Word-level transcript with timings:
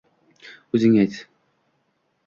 O’zing 0.79 0.97
ayt. 1.03 1.21